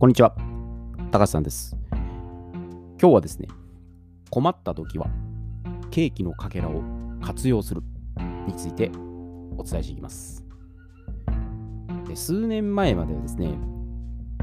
[0.00, 0.34] こんにちは。
[1.12, 1.76] 高橋さんです。
[1.92, 3.48] 今日はですね、
[4.30, 5.08] 困った時は
[5.90, 6.82] ケーキのかけらを
[7.20, 7.82] 活用する
[8.46, 8.90] について
[9.58, 10.42] お伝えしていきます。
[12.08, 13.58] で数年前まではですね、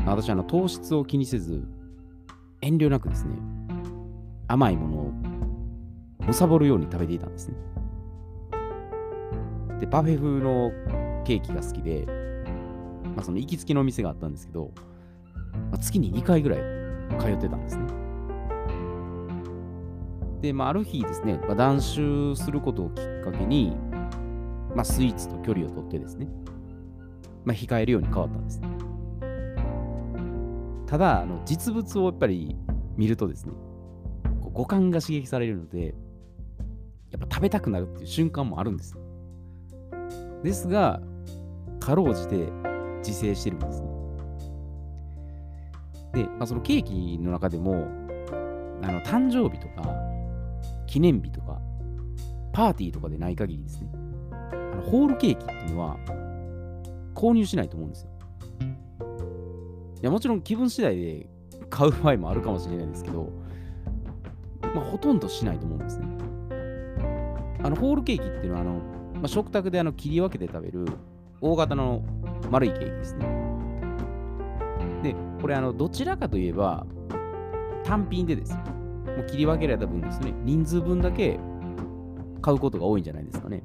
[0.06, 1.66] 私はあの糖質を気にせず、
[2.62, 3.34] 遠慮なくですね、
[4.48, 7.56] 甘いものを貪るように食べていたんですね。
[9.80, 10.70] で、パフェ風の
[11.26, 12.06] ケーキが好きで、
[13.16, 14.70] まあ、その行きつけのお店があったんですけど、
[15.78, 16.60] 月に2回ぐらい
[17.20, 17.84] 通ってたんですね。
[20.42, 23.76] で、まあ、ある日ですね、まあ、断酒することをきっかけに、
[24.76, 26.28] まあ、スイーツと距離を取ってですね、
[27.44, 28.62] まあ、控えるように変わったんです。
[30.86, 32.56] ただ、あの実物をやっぱり
[32.96, 33.54] 見るとですね、
[34.54, 35.96] 五感が刺激されるので、
[37.12, 38.96] やっぱ食べたくなるっていう瞬間もあるんです。
[40.44, 41.02] ですが、
[41.80, 42.50] かろうじて
[43.00, 43.87] 自制してるんですね。
[46.18, 47.88] で、まあ、そのケーキの中でも、
[48.82, 49.94] あの誕生日とか、
[50.88, 51.62] 記念日とか、
[52.52, 53.90] パーティーとかでない限りですね、
[54.32, 55.98] あのホールケーキっていうのは
[57.14, 58.10] 購入しないと思うんですよ。
[60.02, 61.30] いや、もちろん気分次第で
[61.70, 63.30] 買う場合もあるかもしれないですけど、
[64.62, 66.08] まあ、ほとんどしないと思うんですね。
[67.64, 68.72] あのホールケーキっていうのはあの、
[69.14, 70.88] まあ、食卓であの切り分けて食べる
[71.42, 72.04] 大型の
[72.50, 73.47] 丸いケーキですね。
[75.42, 76.86] これあのどちらかといえば
[77.84, 78.58] 単品でですよ。
[79.18, 81.40] もう切り分けられた分ですね、人数分だけ
[82.42, 83.64] 買うことが多いんじゃないですかね。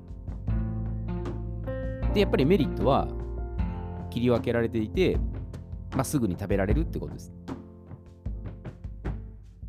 [2.14, 3.08] で、やっぱりメリットは
[4.10, 5.18] 切り分けられていて、
[5.92, 7.32] まあ、すぐに食べられるってことです。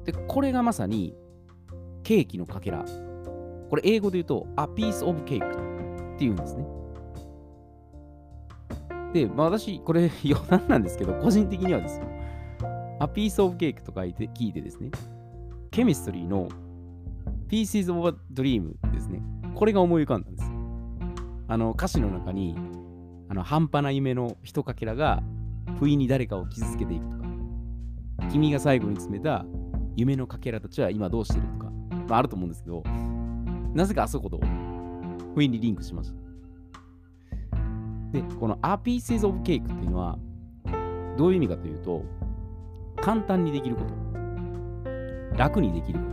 [0.05, 1.15] で、これがまさに
[2.03, 2.85] ケーキのかけら。
[3.69, 6.65] これ英語で言うと、a piece of cake っていうんですね。
[9.13, 12.05] で、まあ、私、これ 余談なんですけど、個人的にはですよ、
[12.99, 14.89] a piece of cake と書いて聞いてですね、
[15.71, 16.49] ケミストリーの
[17.47, 19.21] pieces of a dream ですね。
[19.53, 20.51] これが思い浮かんだんです。
[21.47, 22.55] あの歌詞の中に、
[23.29, 25.21] あの半端な夢の一かけらが
[25.79, 27.27] 不意に誰かを傷つけていくとか、
[28.31, 29.45] 君が最後に詰めた
[29.95, 31.71] 夢のかけらたちは今どうしてるとか、
[32.07, 32.83] まあ、あると思うんですけど、
[33.75, 34.39] なぜかあそこと
[35.35, 36.22] 不意にリンクしました。
[38.13, 40.17] で、この A Pieces of Cake っていうのは、
[41.17, 42.05] どういう意味かというと、
[42.97, 46.05] 簡単にできること、楽にできるこ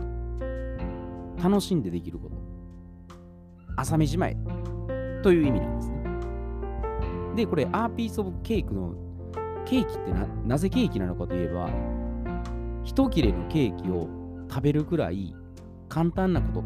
[1.37, 2.35] と、楽しんでできること、
[3.77, 4.35] 朝飯前
[5.21, 6.01] という意味なんですね。
[7.35, 8.95] で、これ、A Piece of Cake の
[9.65, 11.69] ケーキってななぜケーキなのかといえば、
[12.83, 14.09] 一切れのケーキを
[14.49, 15.35] 食べるくらい
[15.87, 16.63] 簡単なことっ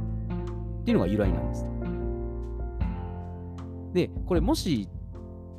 [0.85, 1.66] ていうのが由来なんです。
[3.94, 4.88] で、これもし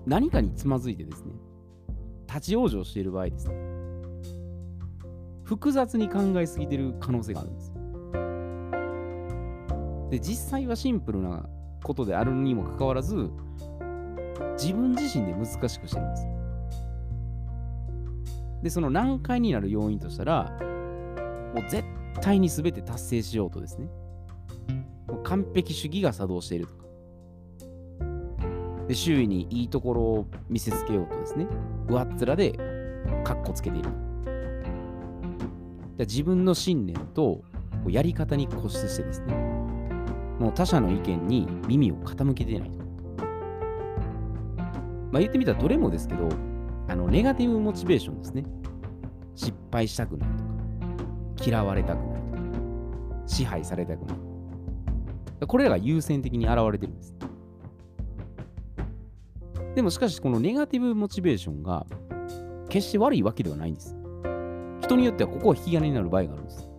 [0.06, 1.32] 何かにつまずいてですね、
[2.28, 3.54] 立ち往生している場合ですね、
[5.42, 7.72] 複雑に考えすぎてる可能性があるんです。
[10.10, 11.48] で、実際はシンプルな
[11.82, 13.30] ことであるにもかかわらず、
[14.56, 16.26] 自分自身で難しくしてるんです。
[18.62, 20.50] で、その難解になる要因としたら、
[21.54, 21.84] もう絶
[22.20, 23.88] 対に全て達成しようとですね、
[25.08, 26.85] もう完璧主義が作動しているとか、
[28.88, 31.46] で周囲にいいところを見せつけようとですね、
[31.88, 32.52] 上っ面で
[33.24, 33.90] カッコつけている。
[35.98, 37.42] 自分の信念と
[37.88, 39.34] やり方に固執してですね、
[40.38, 42.78] もう他者の意見に耳を傾けていないと。
[45.10, 46.28] まあ言ってみたらどれもですけど、
[46.88, 48.44] あのネガティブモチベーションですね。
[49.34, 50.44] 失敗したくないと
[51.42, 52.42] か、嫌われたくないとか、
[53.26, 54.16] 支配されたくない。
[55.46, 57.15] これらが優先的に現れてるんです。
[59.76, 61.84] でもしかし、このネガティブモチベーションが
[62.70, 63.94] 決して悪いわけではないんです。
[64.80, 66.70] 人によってはここは引き金になる場合があるんです。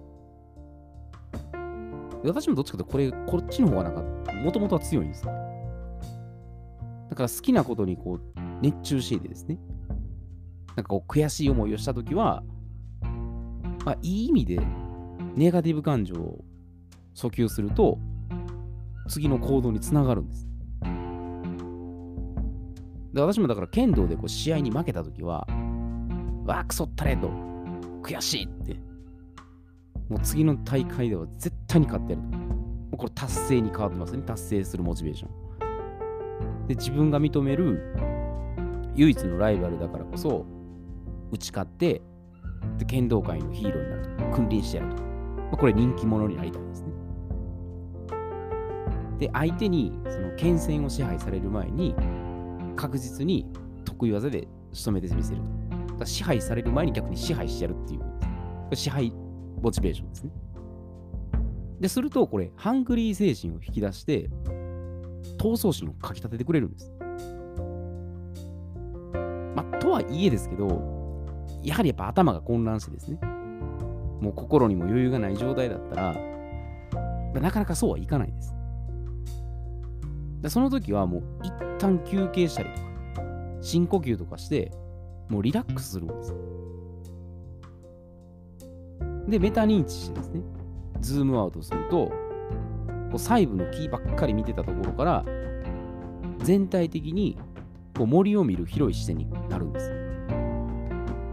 [2.24, 5.26] 私もどっちかというと、これ、こっちの方がなんか、もともとは強いんです。
[5.26, 5.30] だ
[7.16, 8.22] から好きなことにこう
[8.62, 9.60] 熱中していてですね、
[10.70, 12.42] なんかこう悔しい思いをしたときは、
[13.86, 14.60] まあ、いい意味で
[15.36, 16.44] ネガティブ感情を
[17.14, 18.00] 訴求すると、
[19.08, 20.47] 次の行動につながるんです。
[23.18, 25.48] で私もだから剣道でこう試合に負けたときは、
[26.46, 27.32] わあ、くそったれと、
[28.04, 28.76] 悔しいって、
[30.08, 32.38] もう次の大会では絶対に勝ってやると。
[32.38, 34.22] もうこれ達成に変わってますね。
[34.22, 36.68] 達成するモチベーション。
[36.68, 37.96] で、自分が認める
[38.94, 40.46] 唯一のライバルだからこそ、
[41.32, 42.04] 打ち勝って、
[42.78, 44.36] で剣道界のヒーローになると。
[44.36, 45.02] 君臨してやると。
[45.02, 46.90] まあ、これ人気者になりたいですね。
[49.18, 51.96] で、相手にその剣戦を支配される前に、
[52.78, 53.52] 確実に
[53.84, 55.42] 得意技で仕留めてみせる
[55.98, 56.06] と。
[56.06, 58.76] 支配される前に逆に支配してやるっていう。
[58.76, 59.12] 支配
[59.62, 60.32] モチベーションですね。
[61.80, 64.30] で、すると、これ、ハングリー精神を引き出して、
[65.38, 66.94] 闘争心をかきたててくれるんです。
[69.56, 71.26] まあ、とはいえですけど、
[71.64, 73.20] やはりやっぱ頭が混乱してですね、
[74.22, 76.16] もう心にも余裕がない状態だったら、
[77.34, 78.54] なかなかそうはいかないです。
[80.50, 82.88] その時はもう一旦休憩したりとか、
[83.62, 84.72] 深呼吸とかして、
[85.30, 86.36] もうリラックスするんです。
[89.28, 90.42] で、メタ認知してですね、
[91.02, 92.14] ズームアウトすると、こ
[93.14, 95.26] う細部のキーばっかり見てたところから、
[96.40, 97.38] 全体的に
[97.98, 99.92] こう森を見る広い視点になるんです。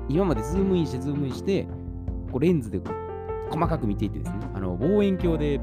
[0.08, 1.64] 今までズームインしてズームインして、
[2.32, 2.80] こうレンズで
[3.50, 5.60] 細かく見ていてですね、あの望遠鏡で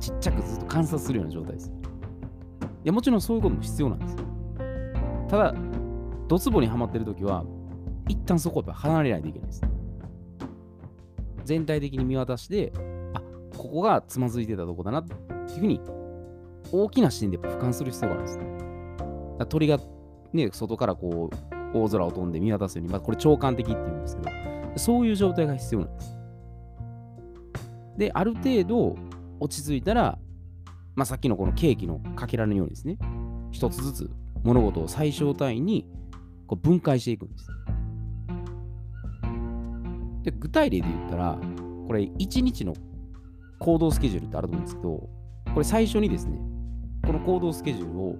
[0.00, 1.72] ちっちゃくずっと観察するような状態です。
[2.86, 4.16] や、もちろんそういうことも必要なんです。
[5.28, 5.54] ただ、
[6.28, 7.44] ドツボにはまってるときは、
[8.08, 9.62] 一旦そこを離れないといけないです。
[11.44, 12.72] 全体的に見渡して、
[13.14, 13.20] あ
[13.56, 15.12] ここがつまずいてたとこだなって
[15.54, 15.80] いうふうに、
[16.72, 19.46] 大きな視点で俯瞰する必要があるんです。
[19.48, 19.78] 鳥が
[20.32, 24.30] ね、外からこう、大空を飛んで見渡すように、まあ、これ長官的って言うんですけど、
[24.76, 26.18] そういう状態が必要なんです。
[27.98, 28.96] で、ある程度
[29.40, 30.18] 落ち着いたら、
[30.96, 32.98] まあ、さっきのこのケーキのかけらのようにですね、
[33.52, 34.10] 一つずつ
[34.42, 35.86] 物事を最小単位に
[36.46, 37.48] こう分解していくんです。
[40.22, 41.38] で、具体例で言ったら、
[41.86, 42.72] これ1日の
[43.58, 44.88] 行動スケジュールってあると思うんですけど、
[45.52, 46.38] これ最初にですね、
[47.04, 48.16] この行動スケジュールを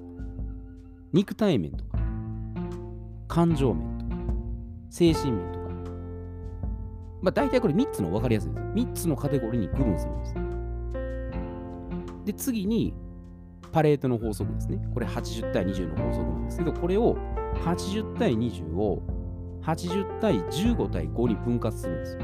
[1.15, 1.99] 肉体面とか、
[3.27, 4.15] 感情面とか、
[4.91, 5.67] 精神面とか、
[7.23, 8.63] まあ大体これ3つの分かりやすいです。
[8.63, 10.46] 3つのカテゴリーに区分するんです。
[12.27, 12.93] で、次に、
[13.73, 14.81] パレートの法則ですね。
[14.93, 17.17] これ80対20の法則なんですけど、これを
[17.65, 19.03] 80対20を
[19.63, 22.23] 80対15対5に分割するんですよ。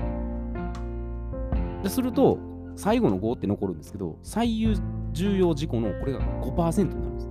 [1.83, 2.39] ですると、
[2.75, 4.67] 最後の5って残るんですけど、最
[5.13, 7.31] 重要事項のこれが5%になるんです。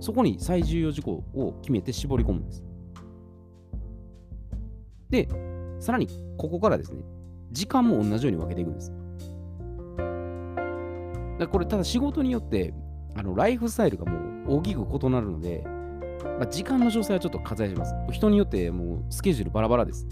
[0.00, 2.64] そこに最重要事項を決めて絞り込むんです。
[5.08, 5.28] で、
[5.78, 7.02] さらにここからですね、
[7.52, 8.92] 時間も同じように分けていくんです。
[11.44, 12.74] だこれ、ただ仕事によって、
[13.14, 15.64] あのライフスタイルがもう大きく異なるので、
[16.38, 17.94] まあ、時間の調整はちょっと割愛します。
[18.10, 20.06] 人によってもうスケジュールバラバラです。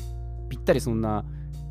[0.48, 1.24] ぴったりそんな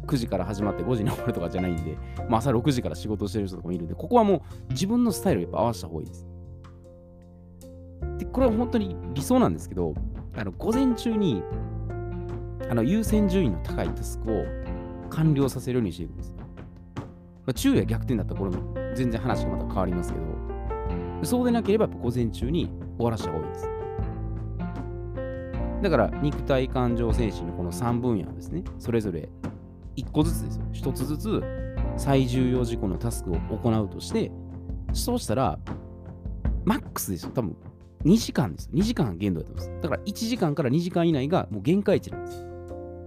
[0.06, 1.98] 9時から始まって5時に終わるとかじゃないんで、
[2.30, 4.38] まあ、朝6時から仕事してる人とかもいるんで、ここはも
[4.70, 6.26] う自分のスタイルをやっぱ合わせた方がいいです。
[8.18, 9.94] で、これは本当に理想なんですけど、
[10.36, 11.44] あの午前中に
[12.70, 14.46] あの優先順位の高いタスクを
[15.10, 16.34] 完了させるようにしていくんです。
[16.38, 16.44] ま
[17.48, 20.26] あ、昼夜逆転だったらこれも全然話がまた変わりますけど、
[21.24, 23.70] そうでなければ午前中に終わらせた方がいいです。
[25.82, 29.30] だから、肉体、感情、精神のこの3分野ですね、それぞれ
[29.96, 30.92] 1個ずつですよ。
[30.92, 31.44] 1つずつ
[31.98, 34.32] 最重要事項のタスクを行うとして、
[34.94, 35.60] そうしたら、
[36.66, 37.32] マックスですよ。
[37.34, 37.56] 多分
[38.06, 38.72] 2時間ですよ。
[38.74, 39.82] 2時間限度だと思います。
[39.82, 42.46] だから1時間から2時間以内がもう限界値なんです。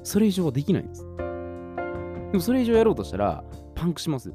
[0.04, 1.06] それ以上はできないんです。
[1.16, 3.44] でもそれ以上やろうとしたら、
[3.74, 4.34] パンクしますよ。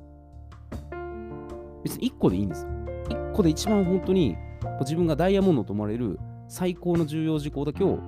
[1.83, 2.69] 別に1個でいいんですよ。
[3.09, 4.35] 1個で一番本当に
[4.81, 7.99] 自分がダイヤモンドと思われる最高の重要事項だけを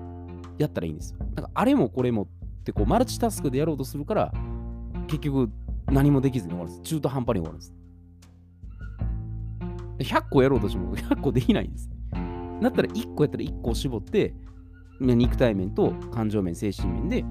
[0.58, 1.20] やったらいいんですよ。
[1.36, 2.28] なんかあれもこれもっ
[2.64, 4.34] てこうマルチタスクでやろうとするから
[5.08, 5.50] 結局
[5.88, 6.90] 何もできずに終わるんです。
[6.90, 7.74] 中途半端に終わるんです。
[10.00, 11.90] 100個やろうとしても 100個できないんです。
[12.62, 14.34] だったら1個やったら1個を絞って、
[15.00, 17.24] 肉体面と感情面、精神面で、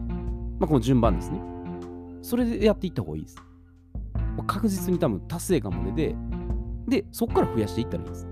[0.58, 1.40] まあ、この順番ですね。
[2.22, 3.36] それでやっていった方がいいです。
[4.46, 6.16] 確実に多分達成感も出て、
[6.88, 8.28] で、そこから増やしていったらいいです。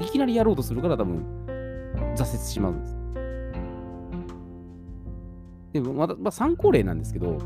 [0.00, 1.24] いきなりやろうとするから多分
[2.16, 2.96] 挫折しまうんです。
[5.72, 7.38] でもまだ、まあ、参考例なんですけど、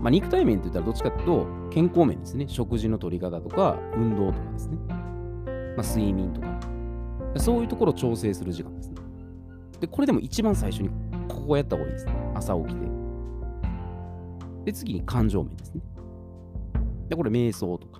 [0.00, 2.46] まあ、肉体面って言ったらどっちかっていうと健康面ですね。
[2.48, 4.76] 食事の取り方とか運動とかですね。
[5.76, 6.60] まあ、睡眠とか。
[7.36, 8.96] そういうところを調整する時間ですね。
[9.80, 10.88] で、これでも一番最初に
[11.28, 12.12] ここをやった方がいいですね。
[12.34, 12.86] 朝起きて。
[14.64, 15.80] で、次に感情面ですね。
[17.08, 17.99] で、これ瞑想とか、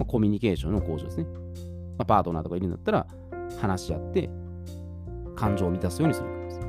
[0.00, 1.24] まあ、コミュニケーションの向上ですね。
[1.98, 3.06] まあ、パートナーとかいるんだったら
[3.60, 4.30] 話し合って
[5.36, 6.28] 感情を満たすようにする。
[6.48, 6.60] です。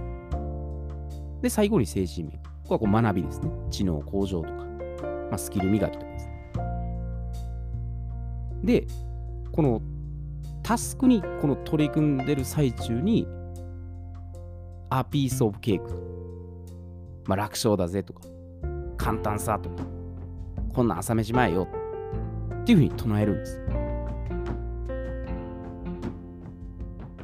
[1.42, 2.34] で、最後に精神面。
[2.64, 3.50] ここはこう学びですね。
[3.70, 6.34] 知能向上とか、まあ、スキル磨きとかですね。
[8.64, 8.88] で、
[9.54, 9.82] この
[10.62, 13.26] タスクにこの取り組んでる最中に、
[14.90, 15.82] a piece of cake。
[17.28, 18.24] まあ、楽勝だぜとか、
[18.98, 19.86] 簡単さとか、
[20.74, 21.70] こんな朝飯前よ
[22.62, 23.60] っていうふうに唱えるんです。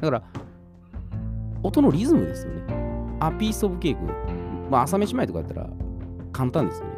[0.02, 0.22] から、
[1.62, 2.62] 音のリズムですよね。
[3.20, 4.70] あ、ピースオブケーク。
[4.70, 5.68] まあ、朝飯前とかやったら
[6.32, 6.92] 簡単ですよね。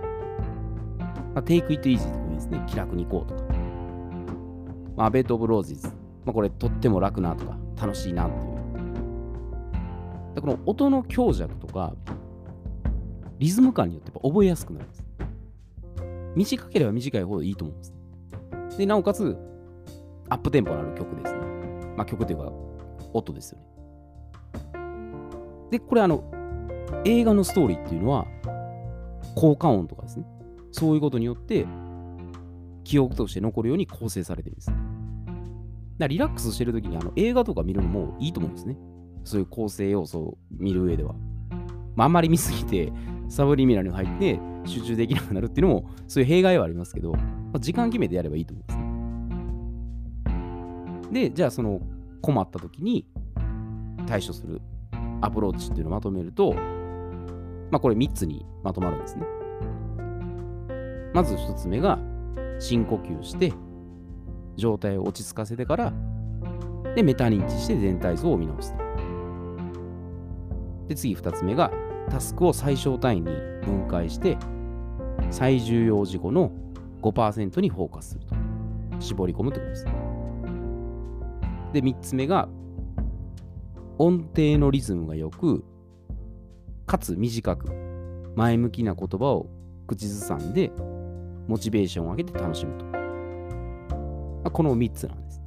[1.35, 2.63] まあ、テイクイットイージーとかいいですね。
[2.67, 3.43] 気楽に行こうとか。
[4.97, 5.89] まあ、ベートオブローズズ。
[6.25, 8.61] まあ、これとっても楽なとか、楽しいなっていう。
[10.35, 11.95] でこの音の強弱とか、
[13.39, 15.05] リズム感によってやっぱ覚えやすくなるんです。
[16.37, 18.00] 短ければ短いほどいいと思うんです。
[18.77, 19.37] で、なおかつ、
[20.29, 21.41] アップテンポのある曲ですね。
[21.97, 22.53] まあ曲というか、
[23.13, 23.65] 音ですよね。
[25.71, 26.25] で、これあの、
[27.05, 28.27] 映画のストーリーっていうのは、
[29.35, 30.27] 効果音とかですね。
[30.73, 31.67] そういうことによって、
[32.85, 34.73] 記憶として残るように構成されてるんです。
[35.99, 38.77] だリラックスしてるときにあの映画とか見るのもいいと思うんですね。
[39.23, 41.15] そういう構成要素を見る上では。
[41.95, 42.93] まあ、あんまり見すぎて、
[43.29, 47.19] サブリミナルに入って集中できなくなるっていうのも、そういう弊害はありますけど、ま
[47.55, 48.79] あ、時間決めてやればいいと思うんです
[51.15, 51.29] ね。
[51.29, 51.81] で、じゃあその
[52.21, 53.07] 困った時に
[54.07, 54.61] 対処する
[55.21, 59.25] アプローチっていうのをまとめると、まあこれ3つにまとまるんですね。
[61.13, 61.99] まず1つ目が
[62.59, 63.53] 深呼吸して、
[64.57, 65.93] 状態を落ち着かせてから、
[66.95, 68.79] で、メタ認知して全体像を見直すと。
[70.89, 71.71] で、次2つ目が
[72.11, 73.27] タスクを最小単位に
[73.65, 74.37] 分解して、
[75.31, 76.51] 最重要事項の
[77.03, 78.35] 5%にフォーカスすると。
[78.99, 79.85] 絞り込むということです。
[81.73, 82.49] で、3つ目が、
[83.99, 85.65] 音程のリズムが良く、
[86.87, 87.73] かつ短く、
[88.37, 89.47] 前向きな言葉を
[89.87, 90.71] 口ずさんで、
[91.47, 94.51] モチベーションを上げて楽しむと。
[94.51, 95.43] この3つなんです。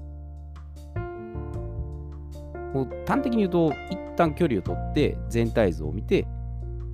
[2.74, 6.26] もう端的に言うと、一旦距離を取って全体像を見て、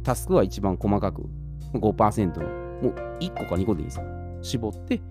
[0.10, 1.22] タスクは一番細かく
[1.74, 2.50] 5%の、
[2.82, 4.06] もう1個か2個でいいですよ。
[4.42, 5.04] 絞って、で、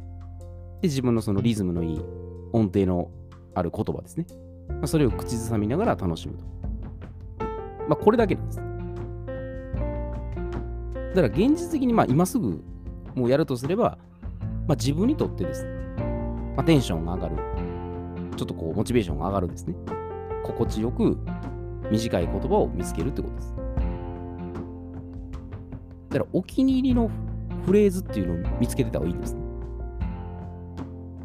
[0.83, 2.01] 自分のそのリズムのいい
[2.53, 3.09] 音程の
[3.55, 4.27] ある言葉ですね。
[4.69, 6.45] まあ、それを口ずさみながら楽しむと。
[7.89, 8.57] まあ、これだけなんです。
[11.15, 12.61] だから現実的にまあ今すぐ
[13.15, 13.99] もうやるとすれば、
[14.67, 15.65] まあ、自分にとってです、
[16.57, 17.37] まあ、テンションが上がる。
[18.37, 19.77] ちょっとこう、モチベーションが上がるですね。
[20.43, 21.17] 心地よく
[21.89, 23.68] 短い言葉を見つけるってことです。
[26.09, 27.11] だからお気に入りの
[27.67, 29.43] フレーズっていうのを見つけてた方がいいですね。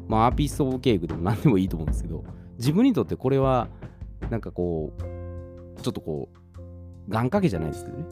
[0.07, 2.23] まあ、アーピースオブケークでも何でもいいと思うんですけど、
[2.57, 3.69] 自分にとってこれは、
[4.29, 8.05] なんかこう、ちょっとこう、願掛けじゃないですけどね。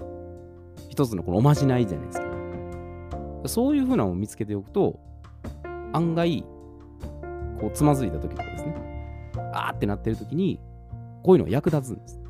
[0.90, 3.48] 一つのこのおまじないじゃないですけど。
[3.48, 5.00] そういうふうなのを見つけておくと、
[5.94, 6.44] 案外、
[7.60, 9.32] こう、つまずいた時とかですね。
[9.54, 10.60] あーってなってる時に、
[11.24, 12.21] こういうのが役立つんです。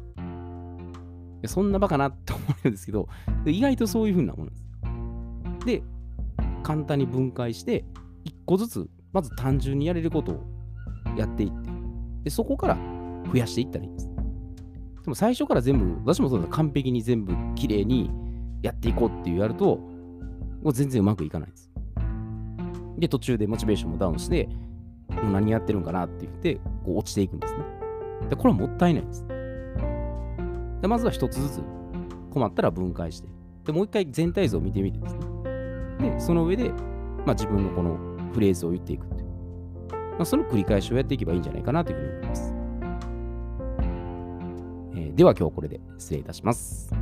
[1.48, 3.08] そんなバカなって思うんですけど、
[3.46, 4.66] 意外とそういう風なものです。
[5.66, 5.84] で、
[6.64, 7.86] 簡単に分解して、
[8.24, 10.44] 一個ずつ、まず単純にやれることを
[11.18, 11.70] やっていって、
[12.24, 12.78] でそこから
[13.32, 14.10] 増やしていったらいいんです。
[15.04, 18.12] でも最初から全部、私もそうだ、完璧に全部きれいに
[18.62, 19.78] やっていこうっていうやると、
[20.62, 21.72] もう全然うまくいかないんです。
[23.00, 24.48] で、途中でモチベーションもダウンして、
[25.10, 26.56] もう何やってるんかなって言って、
[26.86, 27.60] こう落ちていくんですね。
[28.30, 29.26] で、これはもったいないんです。
[30.82, 31.62] でまずは1つずつ
[32.32, 33.30] 困ったら分解して、
[33.66, 35.22] でもう一回全体像を見てみてですね。
[36.00, 36.70] で、その上で、
[37.26, 37.98] まあ、自分のこの
[38.34, 39.30] フレーズを言っていくっていう。
[39.92, 42.54] まあ、その繰り返しをやっていけばいいんじゃないかなというふうに思います。
[44.94, 47.01] えー、では今日これで失礼いたします。